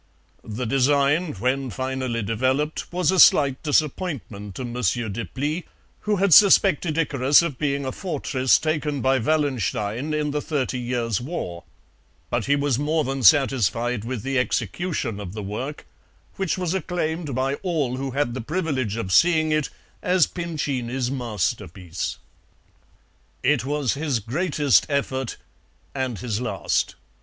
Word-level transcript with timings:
The 0.43 0.65
design, 0.65 1.33
when 1.33 1.69
finally 1.69 2.23
developed, 2.23 2.91
was 2.91 3.11
a 3.11 3.19
slight 3.19 3.61
disappointment 3.61 4.55
to 4.55 4.65
Monsieur 4.65 5.09
Deplis, 5.09 5.61
who 5.99 6.15
had 6.15 6.33
suspected 6.33 6.97
Icarus 6.97 7.43
of 7.43 7.59
being 7.59 7.85
a 7.85 7.91
fortress 7.91 8.57
taken 8.57 9.01
by 9.01 9.19
Wallenstein 9.19 10.11
in 10.15 10.31
the 10.31 10.41
Thirty 10.41 10.79
Years' 10.79 11.21
War, 11.21 11.65
but 12.31 12.45
he 12.45 12.55
was 12.55 12.79
more 12.79 13.03
than 13.03 13.21
satisfied 13.21 14.03
with 14.03 14.23
the 14.23 14.39
execution 14.39 15.19
of 15.19 15.33
the 15.33 15.43
work, 15.43 15.85
which 16.35 16.57
was 16.57 16.73
acclaimed 16.73 17.35
by 17.35 17.53
all 17.61 17.97
who 17.97 18.09
had 18.09 18.33
the 18.33 18.41
privilege 18.41 18.95
of 18.95 19.13
seeing 19.13 19.51
it 19.51 19.69
as 20.01 20.25
Pincini's 20.25 21.11
masterpiece. 21.11 22.17
"It 23.43 23.65
was 23.65 23.93
his 23.93 24.17
greatest 24.19 24.87
effort, 24.89 25.37
and 25.93 26.17
his 26.17 26.41
last. 26.41 26.95